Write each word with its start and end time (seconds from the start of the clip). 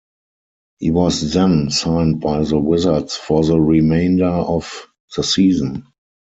He 0.79 0.89
was 0.89 1.31
then 1.31 1.69
signed 1.69 2.21
by 2.21 2.41
the 2.43 2.57
Wizards 2.57 3.15
for 3.15 3.43
the 3.45 3.59
remainder 3.61 4.25
of 4.25 4.87
the 5.15 5.21
season. 5.23 5.85